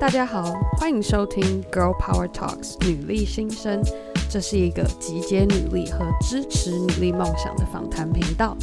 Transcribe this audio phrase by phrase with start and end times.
[0.00, 3.80] 大家好，欢迎收听 Girl Power Talks 女力新生。
[4.28, 8.56] 这是一个集结女力和支持女力梦想的访谈频道。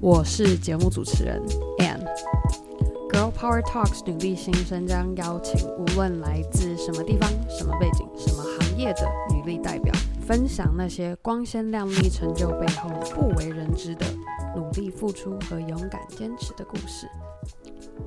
[0.00, 1.42] 我是节目主持人
[1.78, 2.04] Anne。
[3.10, 9.92] Girl Power Talks 女力新生将邀请无论来自什么地方、什么背景、什么行业的女力代表，
[10.26, 14.06] 分享那些光鲜亮丽成就背后不为人知的
[14.54, 17.08] 努力付出和勇敢坚持的故事。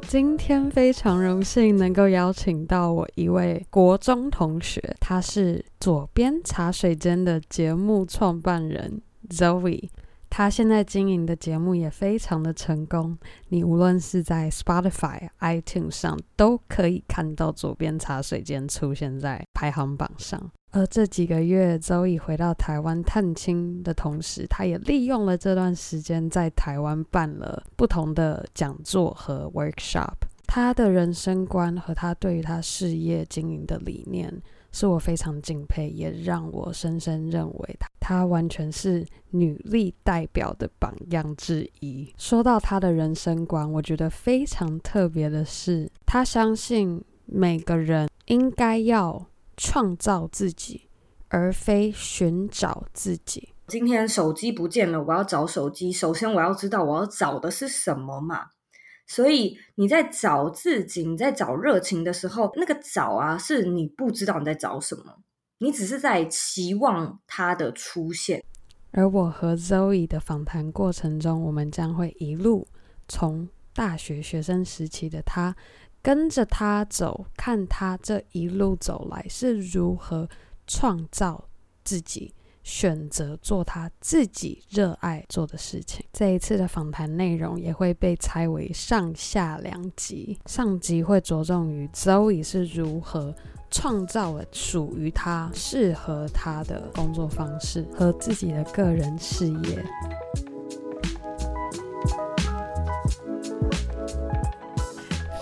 [0.08, 9.90] 今天非常荣幸能够邀请到我一位国中同学，他是左边茶水间的节目创办人 Zoe。
[10.32, 13.18] 他现在经营的节目也非常的成功，
[13.50, 20.52] 你无论是在 Spotify、iTunes 上都可以看到左边茶水间出现在排行榜上。
[20.72, 30.14] 而这几个月，Zoe 回到台湾探亲的同时，他也利用了这段时间在台湾办了不同的讲座和 workshop。
[30.45, 34.31] 他的人生观和他对于他事业经营的理念，
[34.72, 42.12] 是我非常敬佩，也让我深深认为他，他完全是女力代表的榜样之一。
[42.17, 49.25] 说到他的人生观，我觉得非常特别的是，他相信每个人应该要。
[49.60, 50.88] 创造自己，
[51.28, 53.50] 而非寻找自己。
[53.68, 55.92] 今天手机不见了，我要找手机。
[55.92, 58.48] 首先，我要知道我要找的是什么嘛。
[59.06, 65.18] 所以你在找自己，你在找热情的时候，那个找啊，是你不知道你在找什么，
[65.58, 68.44] 你只是在期望它的出现。
[68.92, 72.66] 而我和 Zoe 的访谈过程中，我们将会一路
[73.08, 75.56] 从大学学生时期的他。
[76.02, 80.28] 跟着他走，看他这一路走来是如何
[80.66, 81.50] 创造
[81.83, 82.33] 自己，
[82.64, 86.06] 选择做他自己热爱做的事情。
[86.14, 93.36] 这一次的访谈内容也会被拆为上下两集，上集会着重于 Zoe 是如何
[93.69, 99.85] 创造了属于他、适合他的工作方式和自己的个人事业。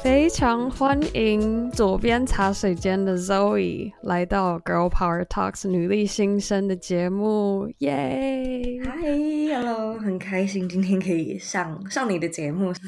[0.10, 12.72] 非常欢迎左边茶水间的 Zoe 来到 Girl Power Talks 女力新生的节目，耶！Hi，Hello，很开心今天可以上上你的节目。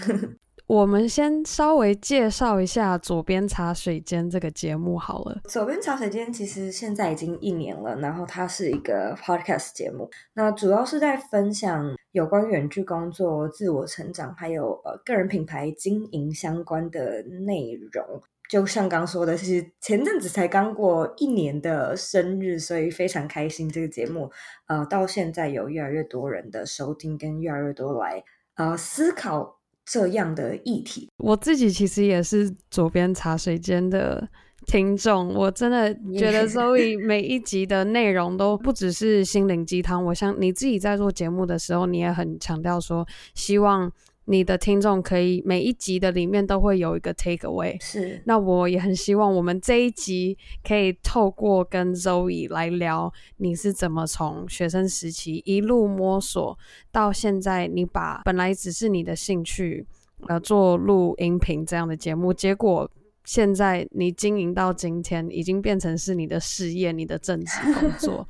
[0.66, 5.42] 我们先稍微介绍一下左边茶水间这个节目好了。
[5.46, 18.22] 左边茶水间其实现在已经一年了，然后它是一个 podcast 节目，那主要是在分享有关远距工作、自我成长，还有呃个人品牌经营相关的内容。
[18.50, 24.32] 就像刚说的，其实前阵子才刚过一年的生日，所以非常开心这个节目，
[24.68, 28.24] 呃，到现在有越来越多人的收听，跟越来越多来
[28.56, 29.58] 呃思考。
[29.92, 34.30] 这样的议题，我自己其实也是左边茶水间的
[34.66, 35.34] 听众。
[35.34, 40.06] 我真的觉得 Zoe 每一集的内容都不只是心灵鸡汤。
[40.06, 43.92] 我想你自己在做节目的时候，你也很强调说，希望。
[44.32, 48.22] 你的听众可以每一集的里面都会有一个 take away，是。
[48.26, 56.56] 那我也很希望我们这一集可以透过跟 Zoe 来聊，你是怎么从学生时期一路摸索
[56.92, 59.88] 到现在，你把本来只是你的兴趣，
[60.28, 62.88] 呃，做录音频这样的节目，结果
[63.30, 68.28] 现在你经营到今天，已经变成是你的事业，你的正职工 作。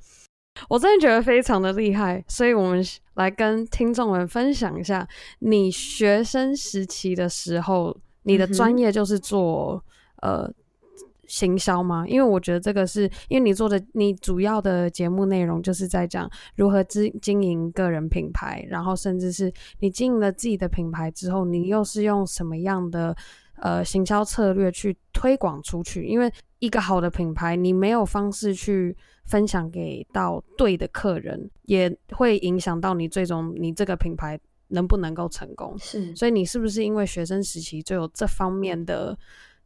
[0.67, 2.83] 我真的觉得非常的厉害，所以我们
[3.13, 5.07] 来跟听众们分享一下，
[5.39, 9.81] 你学生时期的时候，你的专业就是做、
[10.17, 10.53] 嗯、呃
[11.27, 12.05] 行销吗？
[12.05, 19.49] 因为我觉得这个是因为你做的，你主要的节目内容就是在讲如何经经营个人品牌，然后甚至是
[19.79, 23.15] 你经营了自己的品牌之后，你又是用什么样的
[23.61, 26.05] 呃行销策略去推广出去？
[26.05, 28.95] 因为一个好的品牌，你没有方式去。
[29.25, 34.39] 分享给到对的客人，也会影响到你最终你这个品牌
[34.69, 35.77] 能不能够成功。
[35.77, 39.15] 是，所以你是不是因为学生时期就有这方面的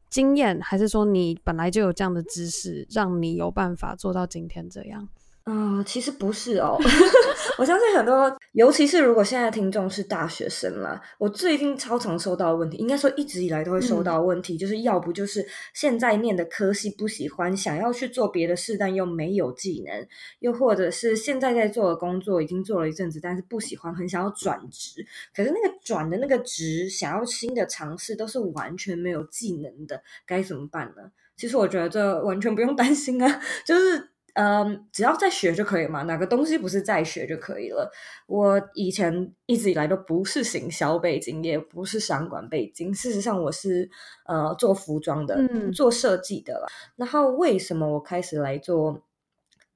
[0.09, 5.07] 经验，还是说你本来就有这样的知识，让你有办法做到今天这样？
[5.45, 6.77] 嗯、呃，其实不是哦。
[7.59, 20.03] 我相信很多，尤其是如果现在听众是大学生啦，我最近超常收到的问题，应该说一直以来都会收到的问题，嗯、就是要不就是现在念的科系不喜欢，想要去做别的事，但又没有技能；
[20.39, 25.05] 又或者是现在在做的工作已经做了一阵子，但是不喜欢，很想要转职，
[25.35, 31.11] 可是那个转的那个职，想要新的尝试，都是完全没有技能的，该怎么办呢？
[31.35, 34.12] 其实我觉得这完全不用担心啊， 就是。
[34.33, 37.91] 嗯，只要在学就可以嘛，哪个东西不是在学就可以了。
[38.27, 43.89] 我以前一直以来都不是行销背景，也不是商管背景，事实上我是
[44.25, 46.67] 呃做服装的，嗯、做设计的了。
[46.95, 49.03] 然后为什么我开始来做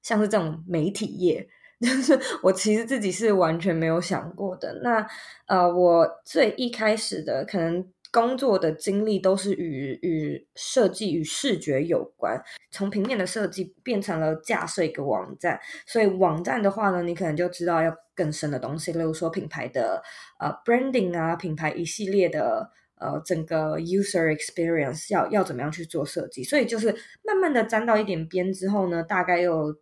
[0.02, 1.48] 像是这种媒体业？
[1.80, 4.80] 就是我其实自己是完全没有想过的。
[4.82, 5.06] 那
[5.46, 7.86] 呃，我最一开始的可能。
[8.10, 20.02] 工作的经历都是与与设计与视觉有关，从平面的设计变成了架设一个网站，所以网站的话呢，你可能就知道要更深的东西，例如说品牌的
[20.40, 26.90] 呃 branding 啊，品牌一系列的呃整个 user experience 要要怎么样去做设计，所以就是
[27.22, 29.76] 慢慢的沾到一点边之后呢，大概又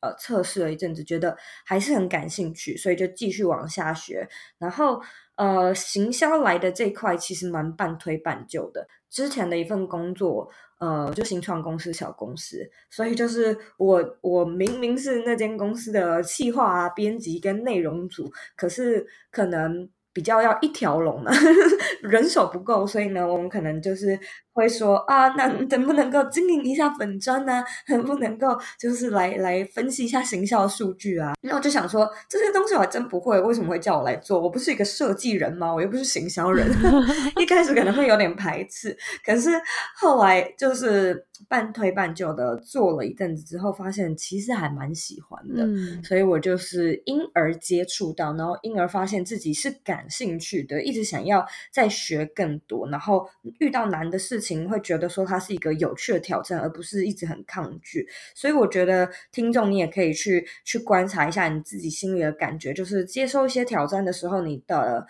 [0.00, 1.34] 呃测试了一阵子，觉得
[1.64, 4.28] 还是很感兴趣，所以就继续往下学，
[4.58, 5.00] 然后。
[5.40, 8.86] 呃，行销来的这块其实蛮半推半就的。
[9.08, 10.46] 之前的一份工作，
[10.78, 21.30] 呃，就新创公司、小公司，所以就是我我明明是那间公司的企划啊、编辑跟内容组，可是可能比较要一条龙嘛，
[22.02, 24.18] 人手不够，所以呢，我们可能就是。
[24.52, 27.64] 会说啊，那能不能够经营一下粉砖呢？
[27.88, 28.48] 能不能够
[28.78, 31.32] 就是来来分析一下行销数据啊？
[31.42, 34.38] 那我就想说，这些东西我还真不会，为什么会叫我来做？
[34.38, 35.72] 我不是一个设计人吗？
[35.72, 36.68] 我又不是行销人。
[37.38, 39.50] 一开始可能会有点排斥，可是
[39.96, 45.64] 后来就是半推半就的做了一阵子之后，发现其实还蛮喜欢的。
[45.64, 53.28] 嗯，所以我就是因而接触到，然后因而发现自己是感兴趣的，一直想要再学更多，然后
[53.58, 54.68] 遇到难的事情。
[54.68, 58.06] 会觉得说它是一个有趣的挑战，而不是一直很抗拒。
[58.34, 65.06] 所以我觉得听众你也可以去去观察一下你自己心里的感觉，就是接受一些挑战的时候，你的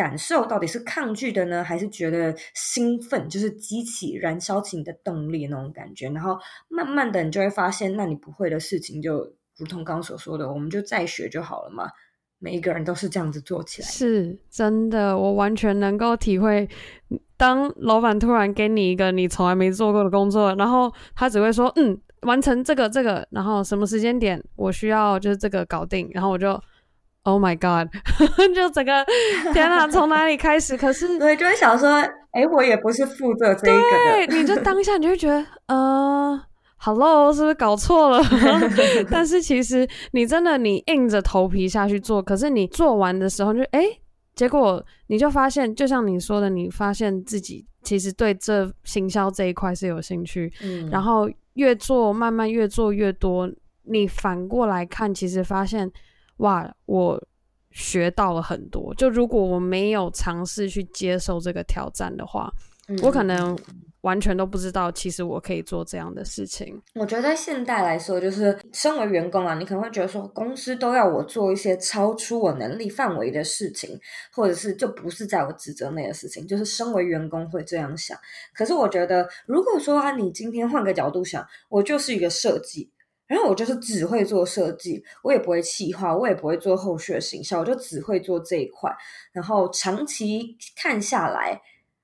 [0.00, 6.08] 感受到底是抗拒的呢，还是觉得兴奋，就是激起、燃烧起你的动力那种感觉。
[6.08, 6.38] 然后
[6.70, 9.18] 慢慢的，你就会发现，那你不会的事情，就
[9.58, 11.84] 如同刚刚所说的，我们就再学就好了嘛。
[12.38, 16.66] 每一个人都是这样子做起来，是真的，我完全能够体会。
[17.36, 26.58] 当老板突然给你一个你从来没做过的工作，然后他只会说：“嗯，完成这个这个，然后什么时间点我需要就是这个搞定。”然后我就
[27.24, 27.90] ，Oh my God，
[28.54, 29.04] 就整个
[29.52, 30.76] 天哪，从哪里开始？
[30.76, 31.88] 可是对，就会想说
[32.32, 36.40] ：“哎，我也不是负责这一个的。”对，你就当下你就会觉得，呃
[36.78, 38.22] ，Hello，是不是搞错了？
[39.10, 43.80] 但是其实你真的你硬着头皮下去做，可是你做完的时候就哎。
[43.80, 44.00] 诶
[44.36, 53.50] 结果你就发现，就像你说的，你发现自己其实对这行销这一块是有兴趣，嗯，然后越做，慢慢越做越多，
[53.82, 55.90] 你反过来看，其实发现，
[56.40, 57.22] 哇，我
[57.70, 58.94] 学到了很多。
[58.96, 62.52] 就如果我没有尝试去接受这个挑战的话，
[62.88, 63.56] 嗯，我可能。
[64.02, 66.80] 完全都不知道，其实我可以做这样的事情。
[66.94, 74.00] 我觉得在现代来说，就是身为员工啊，你可能会觉得说，公司都要我做一些超出我能力范围的事情，
[74.32, 76.46] 或者是就不是在我职责内的事情。
[76.46, 78.16] 就是身为员工会这样想。
[78.54, 82.90] 可是我觉得，如果说啊，你今天换个角度想，我就是一个设计，
[83.30, 88.94] 然后我就是只会做设计，我也不会企划，我也不会做后续的行销，我就只会做这一块。
[89.32, 91.62] 然后长期看下来。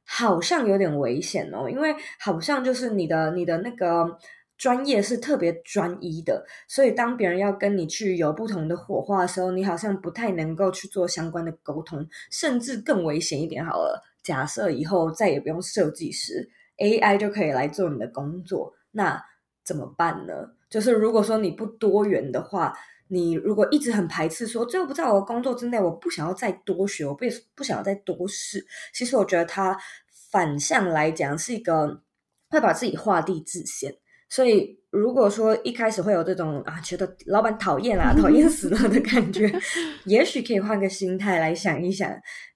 [0.09, 4.17] 好像有点危险哦，因为好像就是你的你的那个
[4.57, 14.01] 专业是特别专一的，所以当别人要跟你去有不同的火花的时候，你好像不太能够去做相关的沟通，甚至更危险一点好了。
[14.23, 19.21] 假设以后再也不用设计师，AI 就可以来做你的工作，那
[19.65, 20.53] 怎么办呢？
[20.77, 22.75] 就是如果说你不多元的话。
[23.09, 28.67] 你如果一直很排斥说，这又不在我的工作之内，我不想要再多学，我不不想要再多试。
[28.93, 29.79] 其实我觉得它
[30.33, 32.03] 反向来讲是一个
[32.51, 33.95] 会把自己画地自限。
[34.29, 39.49] 所以如果说一开始会有这种啊，觉得老板讨厌啊，讨厌死了的感觉，
[40.07, 42.11] 也许可以换个心态来想一想，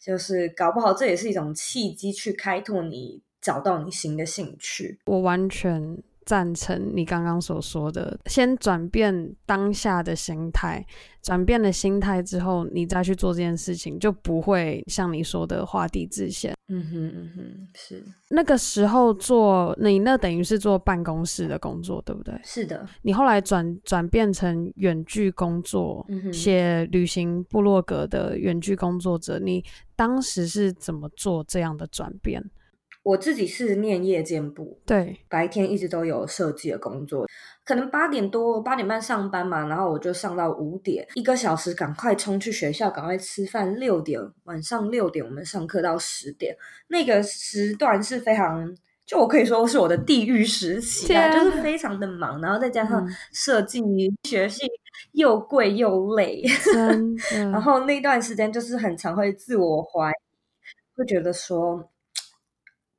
[0.04, 4.98] 就是搞不好这也是一种契机，去开拓你找到你新的兴趣。
[5.06, 6.02] 我完全。
[6.24, 10.84] 赞成你刚刚所说的，先转变当下的心态，
[11.22, 16.54] 转变了心态之后，你再去做这件事情，就不会像你说的画地自限。
[16.68, 22.32] 嗯哼嗯哼，是那个时候做你那等于是做办公室的工作，对不对？
[22.44, 22.86] 是的。
[23.02, 29.64] 你后来转转变成远距工作，写旅行部落格的远距工作者，你
[29.96, 32.40] 当时是怎么做这样的转变？
[33.02, 37.26] 我自己是念夜间部，对，白天一直都有设计的工作，
[37.64, 43.74] 可能八点多八点半上班嘛，然后我就上到五点，一个小时赶快冲去学校，赶快吃饭。
[43.80, 46.54] 六点晚上六点我们上课到十点，
[46.88, 48.76] 那个时段是非常
[49.06, 54.66] 就我可以说是我的地狱时期啊，啊就是非常的忙，然后再加上设计、嗯、学习
[55.12, 56.44] 又贵又累，
[57.50, 60.14] 然后那段时间就是很常会自我怀疑，
[60.94, 61.88] 会觉得说。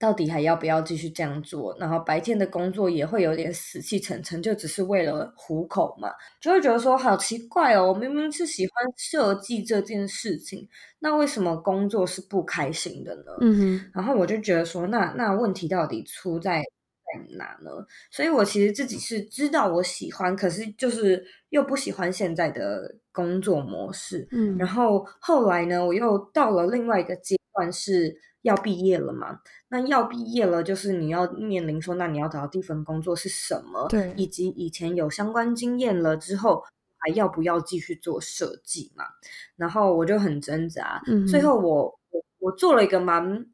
[0.01, 1.77] 到底还要不要继续这样做？
[1.79, 6.09] 然后白天的工作也会有点死气沉沉，就只是为了糊口嘛，
[6.41, 10.67] 就会觉得说好奇怪哦，我明明是喜欢设计这件事情，
[10.97, 13.31] 那为什么工作是不开心的呢？
[13.41, 17.69] 嗯哼，然后我就觉得说，那那问题到底出在在哪呢？
[18.09, 24.27] 所以我其实自己是知道我喜欢，可是就是又不喜欢现在的工作模式。
[24.31, 28.17] 嗯，然后后来呢，我又到了另外一个阶段是。
[28.43, 29.39] 要毕业了嘛？
[29.69, 33.87] 那要毕业了，就是你要面临说，那你要找到第一份工作是什么？
[33.89, 36.63] 对，以及以前有相关经验了之后，
[36.97, 39.05] 还要不要继续做设计嘛？
[39.55, 41.01] 然后我就很挣扎。
[41.05, 43.45] 嗯，最后我我我做了一个蛮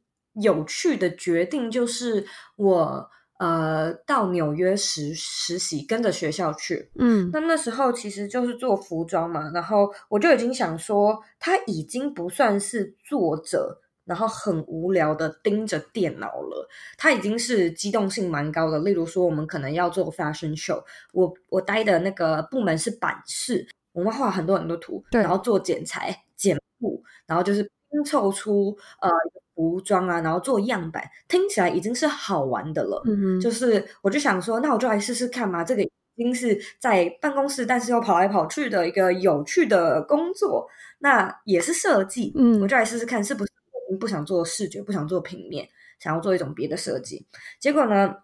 [0.41, 2.25] 有趣的决定，就是
[2.55, 6.89] 我呃到纽约实实习，跟着学校去。
[6.95, 13.81] 嗯，那那时候其实就是做服装嘛，然后我就已经想说，他已经不算是作者。
[14.07, 18.79] 然后很无聊的盯着电脑了，它已经是机动性蛮高的。
[18.79, 27.61] 例如说，我们可能要做 fashion show，我我待的那个部门是版式，我们画很多很多图，对，然后做剪裁、剪布，然后就是
[27.91, 29.09] 拼凑出呃
[29.53, 33.01] 服装啊，然后做样板，听起来已经是好玩的了。
[33.05, 40.65] 嗯哼，就是我就想说，那我就来试试看嘛，这个已经是在办公室，但是又跑来跑去的一个有趣的工作，
[40.99, 43.51] 那也是设计，嗯，我就来试试看是不是。
[43.95, 47.25] 不想做视觉，不想做平面，想要做一种别的设计。
[47.59, 48.15] 结果呢，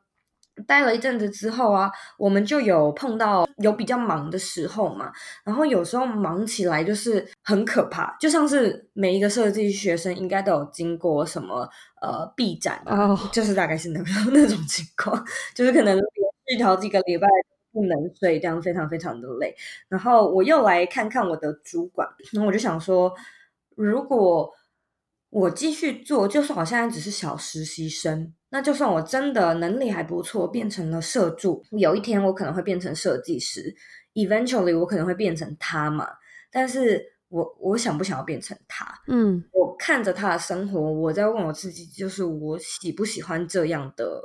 [0.68, 5.12] 待了一阵子之后啊，我们就有碰到有比较忙的时候嘛。
[5.44, 11.68] 然后有时候忙起来就是很可怕，就像是每一个设计学生应该都有经过什么
[12.02, 13.32] 呃闭展啊，oh.
[13.32, 14.00] 就是大概是那
[14.32, 17.28] 那种情况，就是可能连续好几个礼拜
[17.72, 19.56] 不能睡，这样非常非常的累。
[19.88, 23.12] 然后我又来看看我的主管，然后我就想说，
[23.76, 24.54] 如果
[25.34, 33.76] 我继续做，就算我现在只是小实习生，那就算我真的能力还不错，变成了社助，有一天我可能会变成设计师
[34.14, 36.08] ，eventually 我可能会变成他嘛。
[36.52, 38.86] 但是我我想不想要变成他？
[39.08, 44.22] 嗯，我看着他的生活，我在问我自己，就是我喜不喜欢这样的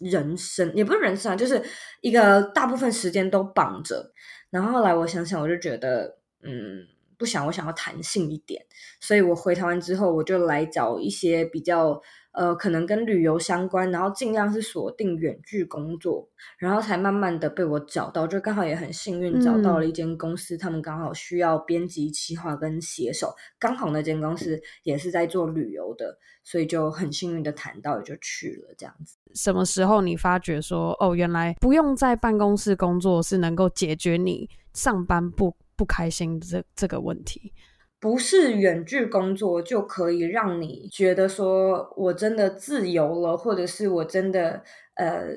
[0.00, 0.74] 人生？
[0.74, 1.62] 也不是人生啊，就是
[2.00, 4.10] 一个大部分时间都绑着。
[4.48, 6.86] 然后后来我想想，我就觉得，嗯。
[7.18, 8.64] 不想，我想要弹性一点，
[9.00, 12.00] 所以我回台湾之后，我就来找一些比较
[12.32, 29.16] 呃，可能跟旅游相关，然后尽量是锁定远距工作，然后才慢慢的被我找到，就刚好也很幸运找到了一间公司，嗯、他们刚好需要编辑、企划跟写手，刚好那间公司也是在做旅游的，所以就很幸运的谈到，也就去了这样子。
[29.34, 37.52] 什么时候你发觉说，哦，原来不用在办公室工作是能够解决你上班不不开心这这个问题，
[38.00, 44.64] 不是远距工作就可以让你觉得说我真的自由了，或者是我真的
[44.96, 45.28] 呃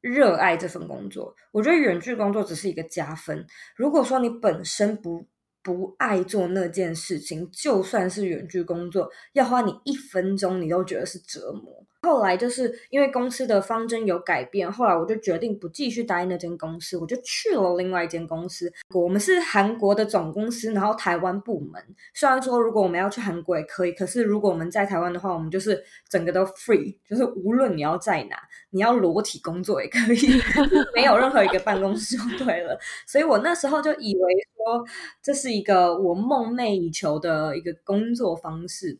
[0.00, 1.34] 热爱这份工作。
[1.50, 3.44] 我觉得远距工作只是一个加分。
[3.74, 5.26] 如果说你本身不
[5.64, 11.84] 不爱做那件事情，就算是远距工作，要花你一分钟，你都觉得是折磨。
[12.02, 18.72] 后来就是因为公司的方针有改变，后来我就决定不继续待那间公司，我就去了另外一间公司。
[18.92, 21.80] 我们是韩国的总公司，然后台湾部门。
[22.12, 28.36] 虽然说如果我们要去韩国也可以，可是如果我们在台湾的话，我们就是整个都 free，就是无论你要在哪，
[28.70, 30.42] 你要裸体工作也可以，
[30.96, 32.76] 没有任何一个办公室就对了。
[33.06, 34.84] 所以我那时候就以为说
[35.22, 38.98] 这是一个我梦寐以求的一个工作方式。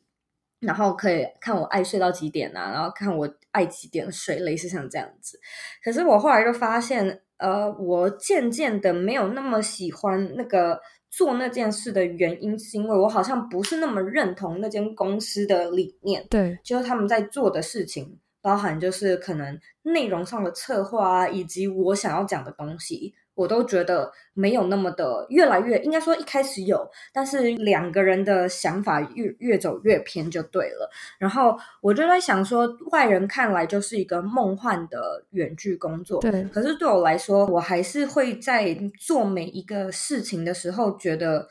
[0.62, 5.38] 然后可以看我爱睡到几点啊，然后看我爱几点睡，类似像这样子。
[5.84, 16.26] 可是我后来就发现，呃，我渐渐的没有那么喜欢那个做那件事的原因，是因为我好像不是那么认同那间公司的理念。
[16.30, 23.14] 对，就是他们在做的事情，包含就是可能内容上的策划啊，以及我想要讲的东西。
[23.34, 30.90] 我都觉得没有那么的，越来越应该说一开始有，但是两个人的想法越越走越偏就对了。
[31.18, 36.44] 然后我就在想说，外人看来就是一个梦幻的远距工作，对。
[36.52, 41.48] 可是对我来说，我还是会在做每一个事情的时候，觉得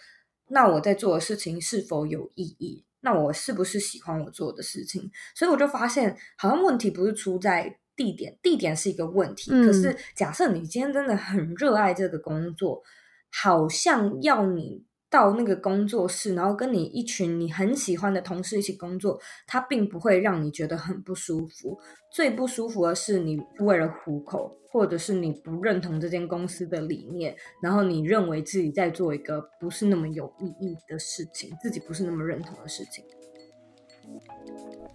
[0.49, 2.85] 那我在做的事情是否有意义？
[2.99, 5.09] 那我是不是喜欢我做的事情？
[5.33, 7.79] 所以我就发现，好像问题不是出在。
[8.01, 9.51] 地点，地点是一个问题。
[9.53, 12.81] 嗯、可是，假设你今天真的很热爱这个工作，
[13.31, 21.77] 好像要你到那个工作室，然后跟你一群你很喜欢的同事一起工作，它并不会让你觉得很不舒服。
[22.11, 33.05] 最不舒服的是你为了糊口，或者是你不认同这间公司的理念，然后你认为自己在做一个不是那么有意义的事情，自己不是那么认同的事情。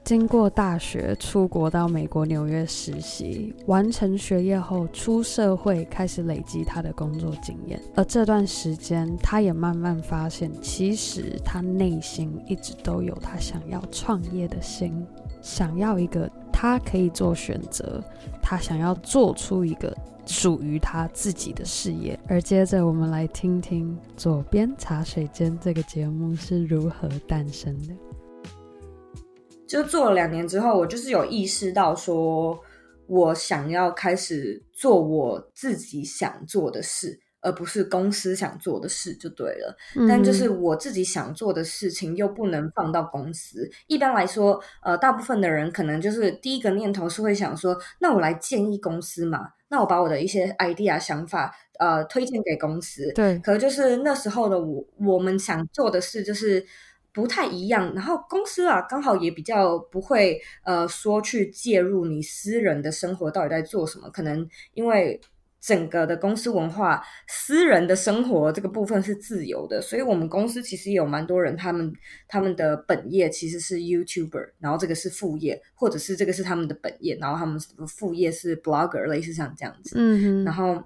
[0.06, 7.82] 经过大学出国到美国纽约实习，完成学业后出社会，开始累积他的工作经验。
[7.96, 15.04] 而这段时间，他也慢慢发现，其实他内心一直都有他想要创业的心，
[15.42, 18.00] 想要一个他可以做选择，
[18.40, 19.92] 他想要做出一个
[20.25, 22.16] 属于他自己的事业。
[22.28, 27.92] 而接着，我们来听听《左边茶水间》这个节目是如何诞生的。
[29.68, 32.58] 就做了两年之后，我就是有意识到说，
[33.06, 39.76] 我想要开始做我自己想做的事，而不是公司想做的事，就对了。
[39.96, 40.06] 嗯。
[40.06, 43.68] 但就是我自己想做的事情，又不能放到公司。
[43.88, 53.12] 一般来说，呃，大部分的人可能就是第一个念头是会想说，那我来建议公司嘛，那我把我的一些 idea 想法，呃，推荐给公司。
[53.14, 53.38] 对。
[53.40, 56.64] 可就是那时候的我，我们想做的事就是。
[57.16, 65.18] 不太一样，然后公司啊，刚好也比较不会呃说去介入你私人的生活到底在做什么，可能因为
[65.58, 71.90] 整个的公司文化，私人的生活这个部分是自由的，所以我们公司其实也有蛮多人，他们
[72.28, 77.58] 他们的本业其实是 YouTuber，然后这个是副业，或者是这个是他们的本业，然后他们
[77.88, 80.85] 副业是 Blogger，类似像这样子，嗯哼，然后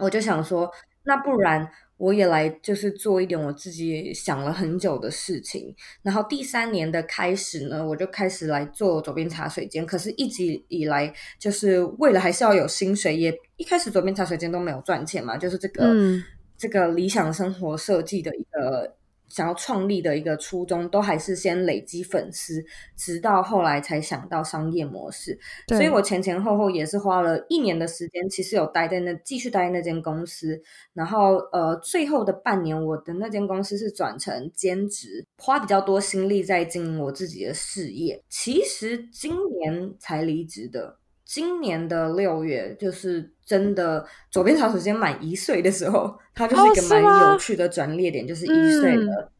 [0.00, 0.68] 我就想说，
[1.04, 1.70] 那不然。
[2.02, 5.72] 我也来，就是做一点我自己想了很久的事情。
[6.02, 9.86] 然后第三年的开始呢，我就开始来做左边茶水间。
[9.86, 16.20] 可是一直以来，就是为了还是要有薪水，也一开始左边茶水间都没有赚钱嘛，就是这个、嗯、
[16.58, 18.96] 这个理想生活设计的一个。
[19.32, 22.62] 想要创立的一个初衷，都还是先累积粉丝，
[22.96, 25.38] 直到后来才想到商业模式。
[25.68, 30.60] 所以我前前后后也是花了一年的时间，其实有待在那，继续待在那间公司。
[30.92, 38.22] 然后呃，最后的半年，我的那间公司是转成兼职，花比较多心力在经营我自己的事业。
[38.28, 40.98] 其实今年才离职的。
[41.24, 49.30] 今年的六月，就是真的左边长时间满一岁的时候，它就是一个蛮有趣的转捩点，就是一岁了，嗯，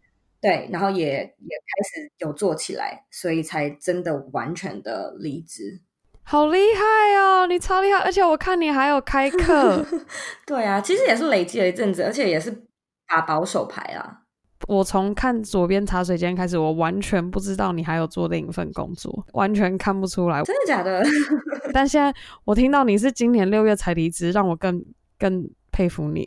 [0.40, 5.80] 对，然后也也开始有做起来，所以才真的完全的离职。
[6.24, 9.84] 好厉害哦，你超厉害，而且我看你还有开课，
[10.46, 12.64] 对啊，其实也是累积了一阵子，而且也是
[13.06, 14.21] 打保守牌啊。
[14.68, 20.42] 我从看左边茶水间开始，我完全不知道你还有做另一份工作，完全看不出来。
[20.42, 21.02] 真的假的？
[21.72, 24.84] 但现在我听到你是今年六月才离职，让我更
[25.18, 26.26] 更佩服你，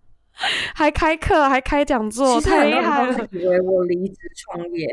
[0.74, 3.28] 还开课，还开讲座，太厉害了！
[3.32, 4.86] 以为我离职创业，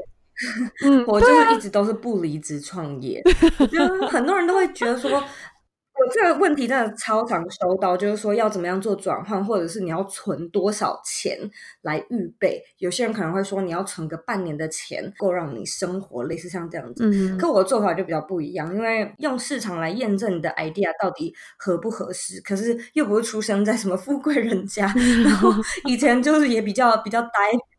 [0.85, 3.21] 嗯，我就是一直都是不离职创业。
[3.71, 5.23] 就很多人都会觉得说。
[5.97, 11.37] 我这个问题真的超常收到，就是说要怎么样做转换，或者是你要存多少钱
[11.81, 12.61] 来预备？
[12.79, 17.05] 有些人可能会说你要存个半年的钱，够让你生活，类似像这样子。
[17.05, 22.41] 嗯，可我的做法就比较不一样，因为用市场来验证你的 idea 到底合不合适。
[22.41, 25.51] 可是又不是出生在什么富贵人家， 然后
[25.85, 27.29] 以前就是也比较比较呆。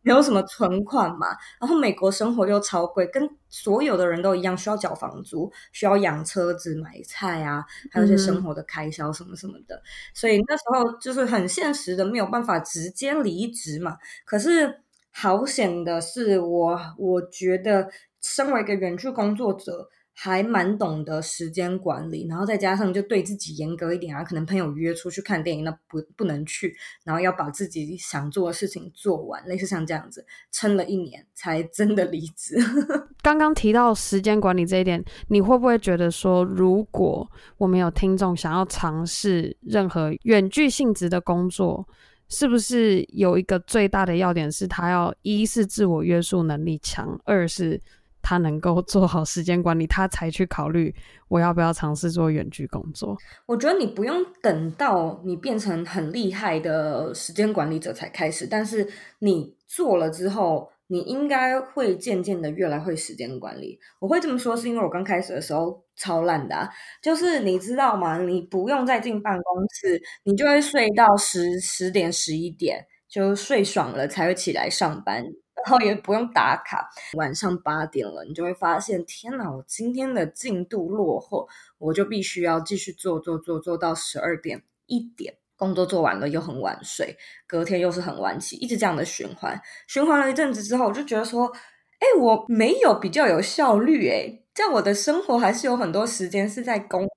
[0.06, 1.26] 没有什么存款嘛，
[1.60, 9.74] 然后美国生活又超贵，跟所有的人都一样，需要缴房租，需要养车子、买菜啊，还有一些生活的开销什么什么的。
[9.74, 9.82] 嗯、
[10.14, 13.96] 所以那时候就是很现实的，没有办法直接离职嘛。
[14.24, 17.88] 可是好险的是我，我我觉得
[18.20, 19.88] 身为一个远距工作者。
[20.18, 26.74] 还蛮懂得时间管理，然后再加上就对自己严格一点啊，可能朋友约出去看电影，那不不能去，
[27.04, 32.56] 然后要把自己想做的事情做完，类似像这样子，撑了一年才真的离职。
[33.20, 41.86] 刚刚提到时间管理这一点，你会不会觉得说，如果我们有听众想要尝试任何远距性质的工作，
[42.30, 47.82] 是不是有一个最大的要点是，他要一是自我约束能力强，二是。
[48.26, 50.92] 他能够做好时间管理，他才去考虑
[51.28, 53.16] 我要不要尝试做远距工作。
[53.46, 58.84] 我觉得你不用等到你变成很厉害的时间管理者才开始，但是
[59.20, 63.78] 你做了之后，你应该会渐渐的越来会时间管理。
[64.00, 66.68] 我会这么说，是因为我刚开始的时候超烂的，
[67.00, 68.18] 就是你知道吗？
[68.18, 75.24] 你不用再进办公室，你就会睡到十十点十一点，就睡爽了才会起来上班。
[75.64, 87.16] 然后也不用打卡，晚上八点了，你就会发现，天哪，我今天的进度落后，我就必须要继续做做做做到十二点一点，工作做完了又很晚睡，
[87.46, 89.60] 隔天又是很晚起，一直这样的循环。
[89.86, 91.50] 循环了一阵子之后，我就觉得说，
[91.98, 97.08] 哎，我没有比较有效率，哎，这样我的生活还是有很多时间是在工。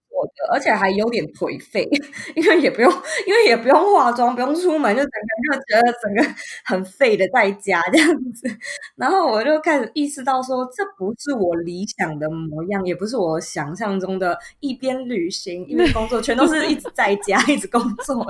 [0.52, 1.88] 而且还有点颓废，
[2.36, 2.92] 因为也不用，
[3.28, 8.48] 因为也不用化妆，不用出门，就整个就觉得整个很废的在家这样子。
[8.96, 18.26] 然后我就开始意识到说，这不是我理想的模样，也不是我想象中的一边旅行一边工作，全都是一直在家一直工作，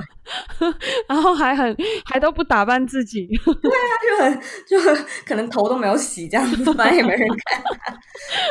[1.08, 1.76] 然后还很
[2.06, 3.28] 还都不打扮自己。
[3.46, 7.64] 对啊，就很就很可能头都没有洗这样子，反正也没人看。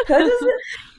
[0.07, 0.47] 可是就是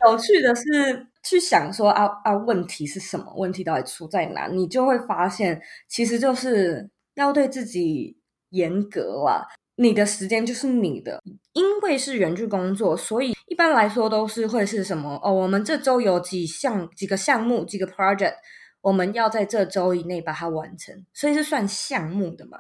[0.08, 1.09] 有趣的是。
[1.30, 3.32] 去想说啊啊，问题是什么？
[3.36, 4.48] 问题到底出在哪？
[4.48, 8.18] 你就会发现，其实就是要对自己
[8.50, 9.46] 严格啊。
[9.76, 11.22] 你的时间就是你的，
[11.54, 15.18] 因为是远距工作，所以一般来说都是会是什么？
[15.24, 18.34] 哦，我们这周有几项、几个项目、几个 project，
[18.82, 22.58] 我们要在这周以内把它完成，所以是算项目的嘛。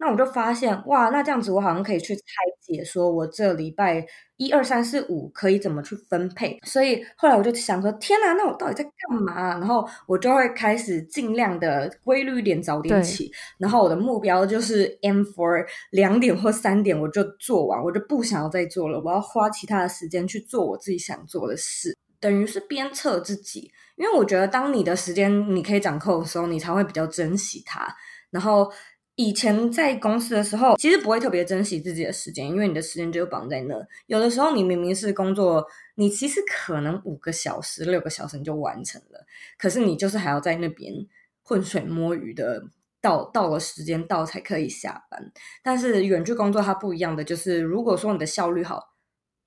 [0.00, 2.22] 那我就发现，哇，那这样子我好像可以去拆
[2.60, 4.06] 解，说我这礼拜
[4.36, 6.56] 一二三四五可以怎么去分配。
[6.62, 9.58] 所以后来我就想说，天哪，那我到底在干嘛？
[9.58, 13.28] 然后我就会开始尽量的规律一点，早点起。
[13.58, 19.02] 然后我的目标就是 aim for 两点或三点我就做完，我就不想要再做了。
[19.04, 23.68] 我要花其他的时间去做我自己想做的事，等于是鞭策自己。
[23.96, 27.92] 因为我觉得，当你的时间你可以掌控的时候，你才会比较珍惜它。
[28.30, 28.70] 然后。
[29.18, 33.74] 以前在公司的时候，其实不会特别珍惜自己的时间，因为你的时间就绑在那。
[34.06, 39.26] 有的时候，你明明是工作，你其实可能五个小时、六个小时你就完成了，
[39.58, 40.94] 可是你就是还要在那边
[41.42, 42.62] 浑水摸鱼的，
[43.00, 45.32] 到到了时间到才可以下班。
[45.64, 48.94] 但是远距工作它不一样的就是，如果说你的效率好，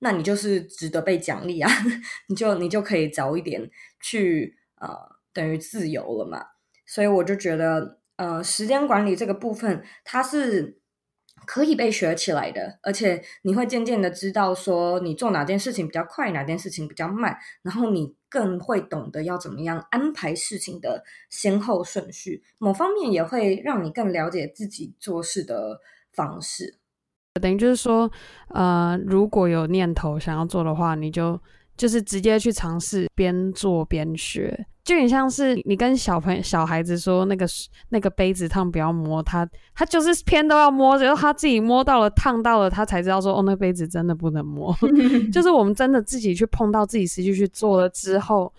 [0.00, 1.70] 那你就是值得被奖励啊，
[2.28, 3.70] 你就你就可以早一点
[4.02, 4.94] 去呃，
[5.32, 6.44] 等于自由了嘛。
[6.84, 8.01] 所以我就觉得。
[8.16, 10.78] 呃，时间管理这个部分，它是
[11.44, 22.42] 可以被学起来的，而且你会渐渐的知道说，你做哪件事情比较快，哪件事情比较慢，然后你更会懂得要怎么样安排事情的先后顺序。
[22.58, 25.80] 某方面也会让你更了解自己做事的
[26.12, 26.78] 方式。
[27.40, 28.08] 等于就是说，
[28.50, 31.40] 呃，如果有念头想要做的话，你就
[31.76, 34.66] 就是直接去尝试，边做边学。
[34.84, 37.46] 就很像是你跟小朋友、小孩子说那个
[37.90, 44.76] 那个杯子烫不要摸它，他就是偏都要摸，然后他自己摸到了烫到了，他才知道说哦，那杯子真的不能摸。
[45.32, 48.52] 就是我们真的自己去碰到自己实际去做了之后，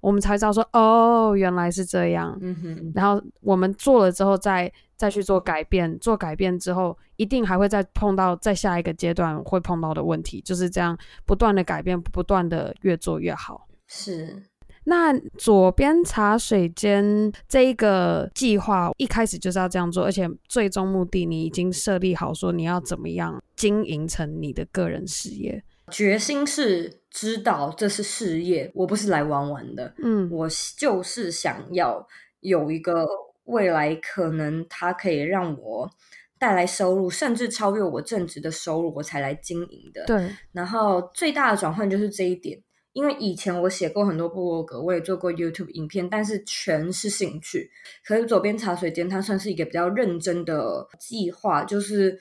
[0.00, 2.36] 我们才知道说哦，原来是这样。
[2.42, 2.92] 嗯哼。
[2.94, 13.66] 然后我们做了之后再再去做改变，做改变之后一定还会再碰到在下一个阶段会碰到的问题，就是这样不断的改变，不断的越做越好。
[13.86, 14.42] 是。
[14.90, 25.62] 那左边茶水间这一个计划一开始就是要这样做，而且最终目的你已经设立好，说你要怎么样经营成你的个人事业。
[25.92, 29.94] 决心是知道这是事业，我不是来玩玩的。
[30.02, 32.04] 嗯，我就是想要
[32.40, 33.06] 有一个
[33.44, 35.88] 未来，可能它可以让我
[36.36, 40.04] 带来收入，甚至超越我正职的收入，我才来经营的。
[40.06, 42.60] 对，然后最大的转换就是这一点。
[42.92, 47.70] 因为以前我写过很多部落格，我也做过 YouTube 影片，但是全是兴趣。
[48.04, 52.18] 可是左边茶水间，它算是一个比较认真的计划，就是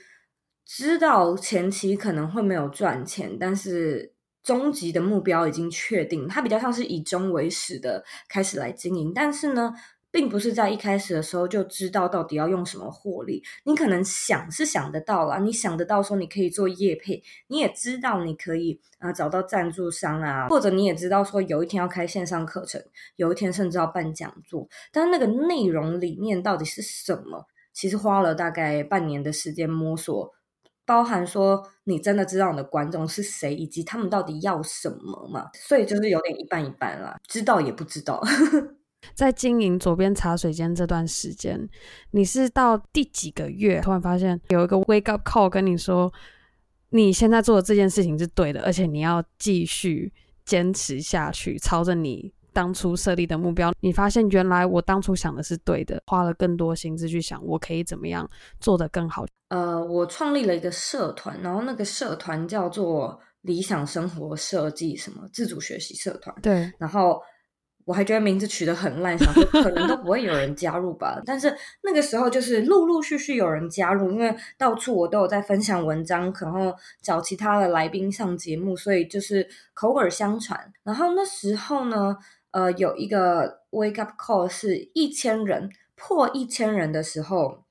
[0.65, 6.27] 知道前期可能会没有赚钱，但是终极的目标已经确定。
[6.27, 9.73] 它比较像是以终为始的开始来经营，但是呢，
[10.11, 13.43] 并不是在一开始的时候就知道到底要用什么获利。
[13.65, 22.81] 你可能想是想得到啦，你想得到说你可以做业配，你也知道你可以啊找到赞助商啊，或者你也知道说有一天要开线上课程，
[23.15, 24.67] 有一天甚至要办讲座。
[24.91, 27.45] 但那个内容里面到底是什么？
[27.71, 30.33] 其实花了大概半年的时间摸索，
[30.85, 35.49] 包含说你真的知道你的观众是谁，以及他们到底要什么嘛？
[35.53, 38.21] 所以就是有点一半一半啦，知道也不知道。
[39.15, 41.67] 在经营左边茶水间这段时间，
[42.11, 46.11] 你是到第几个月突然发现有一个 wake up call 跟你说，
[46.89, 50.11] 你现在做的这件事情是对的，而且你要继续
[50.45, 53.73] 坚持下去，朝着你当初设立的目标。
[53.81, 59.25] 你发现原来我当初想的是对的，花了更多心思去想我可以怎么样做得更好。
[59.49, 66.35] 呃，我创立了一个社团，然后那个社团叫做理想生活设计什么自主学习社团。
[66.41, 67.21] 对，然后。
[67.89, 71.19] 我还觉得名字取得很烂，想说可能都不会有人加入吧。
[71.25, 76.71] 但是那个时候就是陆陆续续有人加入，因为到处我都有在分享文章，然后
[77.01, 80.71] 找其他的来宾上节目，所以就是口耳相传。
[80.83, 82.15] 然后那时候呢，
[82.51, 87.63] 呃，有一个 wake up call 是一千人破一千人的时候。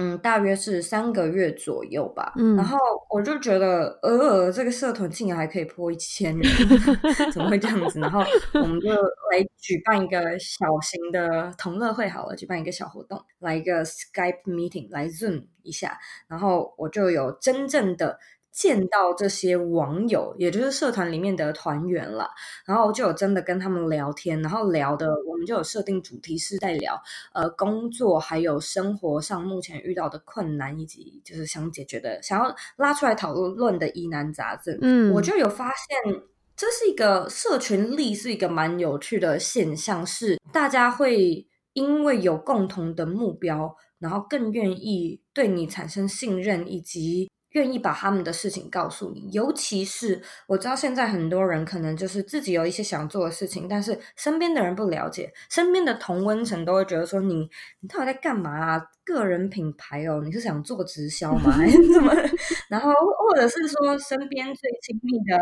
[0.00, 2.32] 嗯，大约是三个月左右吧。
[2.36, 2.78] 嗯，然后
[3.10, 6.50] 我就觉得，呃，这个社团竟然还可以破一千人，
[7.32, 8.00] 怎么会这样子？
[8.00, 8.20] 然后
[8.54, 18.18] 我们就来举办一个小型的同乐会好了，举办一个小活动，来一个 Skype meeting，来 Zoom 一下，然后我就有真正的。
[18.52, 22.28] 见到这些网友，也就是社团里面的团员了，
[22.66, 27.00] 然后就有真的跟他们聊天，然后聊的我们就有设定主题是在聊
[27.32, 34.76] 呃工作还有生活上目前遇到的困难，以及就是想解决的、想要拉出来讨论论的疑难杂症。
[34.82, 36.22] 嗯，我就有发现
[36.56, 47.30] 这是一个社群力，是一个蛮有趣的现象，是大家会因为有共同的目标，然后更愿意对你产生信任，以及。
[47.50, 57.48] 愿意把他们的事情告诉你，尤其是我知道现在很多人可能就是自己有一些想做的事情，但是身边的人不了解，身边的同温层都会觉得说你
[57.80, 58.90] 你到底在干嘛啊？
[59.02, 61.50] 个人品牌哦，你是想做直销吗？
[61.52, 62.14] 还是怎么？
[62.70, 65.36] 然后或者是说身边最亲密的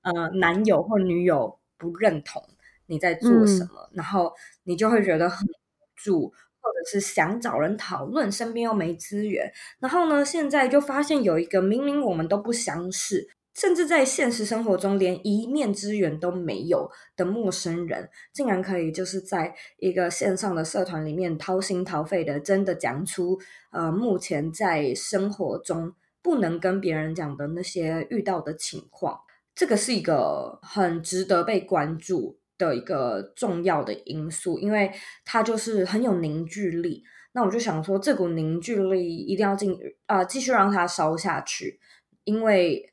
[0.00, 2.42] 呃男友或女友不认同
[2.86, 4.32] 你在做什么，嗯、然后
[4.64, 5.52] 你就会觉得很无
[5.94, 6.32] 助。
[6.62, 23.38] 或者是想找人讨论，身边又没资源，然后呢，现在就发现有一个明明我们都不相识，甚至在现实生活中连一面之缘都没有的陌生人，竟然可以就是在一个线上的社团里面掏心掏肺的，真的讲出
[23.72, 29.18] 呃目前在生活中不能跟别人讲的那些遇到的情况，
[29.54, 34.92] 这个是一个很值得被关注的一个重要的因素，因为
[35.24, 37.02] 它就是很有凝聚力。
[37.32, 39.74] 那我就想说，这股凝聚力一定要进
[40.06, 41.80] 啊、继续让它烧下去。
[42.24, 42.92] 因为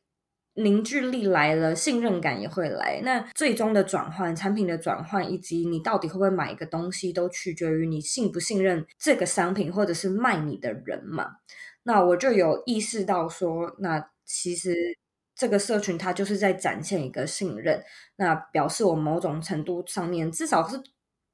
[0.54, 3.02] 凝聚力来了，信任感也会来。
[3.04, 11.28] 那最终的转换，产品的转换，以及你到底会不会买一个东西，都取决于你信不信任这个商品，或者是卖你的人嘛。
[11.84, 14.98] 那我就有意识到说，那其实。
[15.40, 17.82] 这个社群它就是在展现一个信任，
[18.18, 20.78] 那表示我某种程度上面至少是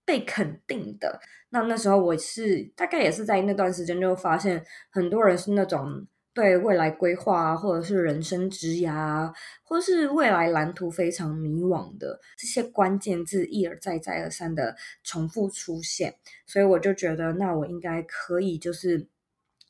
[0.05, 1.19] 被肯定的。
[1.49, 16.13] 那那时候我是大概也是在那段时间就发现，很多人是那种对未来规划啊，或者是人生职涯啊，或是未来蓝图非常迷惘的这些关键字一而再再而三的重复出现，
[16.45, 19.07] 所以我就觉得，那我应该可以就是。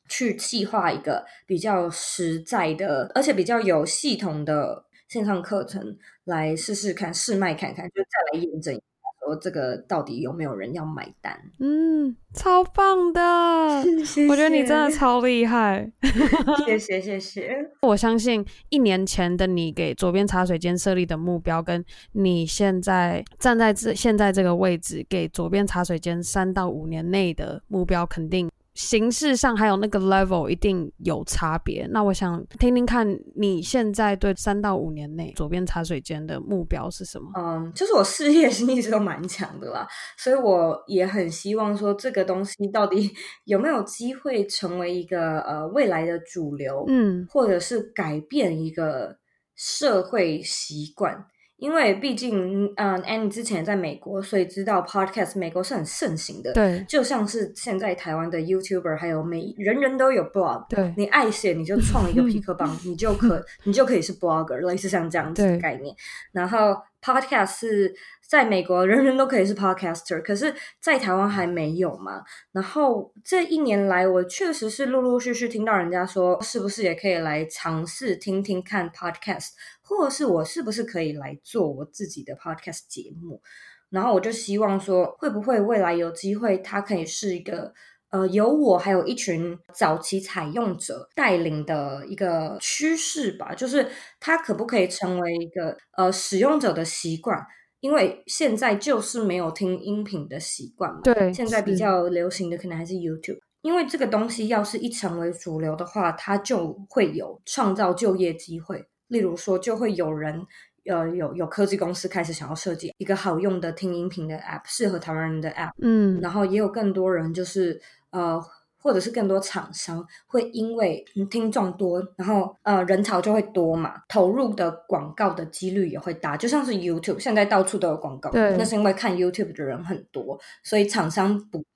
[0.08, 8.82] 去计划一个比较实在的，而且比较有系统的线上课程，来试试看，试卖看看，就再来验证一下，
[9.24, 11.36] 说这个到底有没有人要买单。
[11.58, 15.90] 嗯，超棒的， 谢谢，我觉得你真的超厉害。
[16.66, 17.56] 谢谢谢谢。
[17.82, 28.50] 我相信一年前的你给左边茶水间设立的目标，跟你现在站在这现在这个位置给左边茶水间三到五年内的目标，肯定。
[28.76, 31.86] 形式上还有那个 level 一定有差别。
[31.90, 37.30] 那我想听听看你现在对三到五年内左边茶水间的目标是什么？
[37.36, 43.10] 嗯，就是我事业心一直都蛮强的啦，所以我也很希望说这个东西到底
[43.44, 49.16] 有没有机会成为一个呃未来的主流，嗯，或者是改变一个
[49.54, 51.26] 社会习惯。
[51.58, 56.52] 因为毕竟，嗯，Annie 之前在美国，所以知道 Podcast 美国是很盛行的。
[56.52, 60.66] 对，就像是现在台湾的 YouTuber，还有每人人都有 blog。
[60.68, 65.94] 对，你爱写你就创一个皮克邦， 你就可你就可以是 blogger，类似像这样子的概念。
[66.32, 67.94] 然后 Podcast 是
[68.28, 72.22] 在美国人人都可以是 podcaster，可是在台湾还没有嘛。
[72.52, 79.50] 然后这一年来，我确实是陆陆续续听到人家说，是不是也可以来尝试听听看 Podcast。
[79.88, 83.40] 或是我是不是可以来做我自己的 podcast 节目？
[83.88, 87.72] 然后我就希望说，会不会未来有机会，它可以是一个
[88.10, 93.54] 呃，由我还有一群早期采用者带领的一个趋势吧。
[93.54, 97.46] 就是它可不可以成为一个呃使用者的习惯？
[97.86, 101.02] 因为现在就是没有听音频的习惯嘛。
[101.04, 103.38] 对，现在比较流行的可能还是 YouTube。
[103.62, 108.84] 因为这个东西要是一成为主流的话，它就会有创造就业机会。
[109.06, 110.44] 例如说，就会有人，
[110.90, 118.42] 呃，有有科技公司开始想要设计一个好用的听音频的 App，适合台湾人的 App，嗯，然后也有更多人，就是呃，
[118.86, 131.66] 或者是更多厂商会因为听众多，然后呃人潮就会多嘛，投入的广告的几率也会大，就像是 YouTube，现在到处都有广告，对，那是因为看 YouTube 的人很多，所以厂商不怕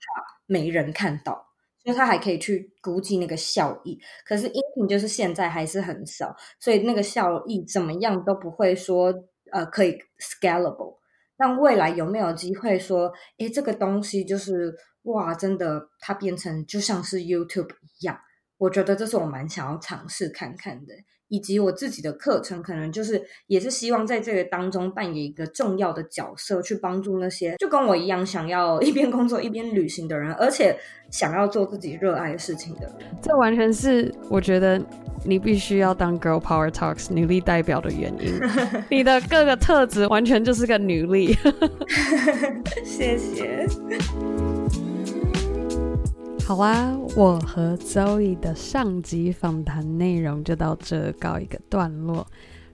[0.46, 1.48] 没人看到。
[1.82, 9.10] 所以他还可以去估计那个效益，可是音频就是现在还是很少，所以那个效益怎么样都不会说
[9.50, 10.98] 呃可以 scalable，
[11.38, 18.18] 但未来有没有机会说，诶，这个东西就是哇，真的它变成就像是 YouTube 一样？
[18.58, 20.94] 我觉得这是我蛮想要尝试看看的。
[21.32, 30.76] 以及我自己的课程，可能就是也是希望在这个当中扮演一个重要的角色，去帮助那些就跟我一样想要 一边工作一边旅行的人，而且
[31.08, 33.16] 想要做自己热爱的事情的人。
[33.22, 34.84] 这完全是我觉得
[35.24, 38.40] 你必须要当 Girl Power Talks 女力代表的原因。
[38.90, 41.38] 你的各个特质完全就是个女力。
[42.84, 43.64] 谢谢。
[46.46, 52.26] 好啊，我和 Zoe 的上集访谈内容就到这告一个段落。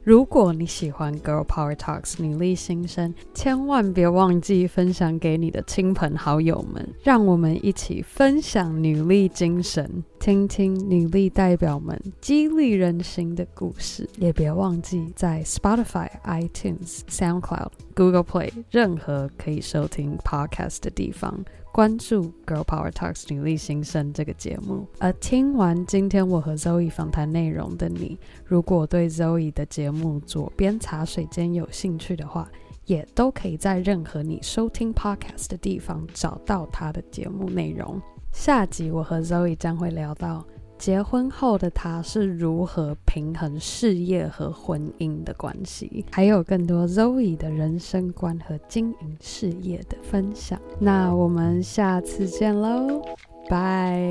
[0.03, 14.09] 如果你喜欢 Girl Power Talks 女力新生，千万别忘记分享给你的亲朋好友们，让我们一起分享女力精神，听听女力代表们激励人心的故事。
[14.17, 21.45] 也别忘记在 Spotify、iTunes、SoundCloud、Google Play 任何可以收听 Podcast 的地方。
[21.77, 32.51] 关注 Girl Power Talks 女力新生这个节目，而听完今天我和 Zoe 访谈内容的你，如果对 Zoe 的节目《左边茶水间》有兴趣的话，
[32.87, 38.01] 也都可以在任何你收听 Podcast 的地方找到她的节目内容。
[38.33, 40.47] 下集我和 Zoe 将会聊到。
[40.79, 50.61] 结婚后的他是如何平衡事业和婚姻的关系，还有更多 Zoe 的人生观和经营事业的分享。
[50.79, 53.03] 那我们下次见喽，
[53.49, 54.09] 拜。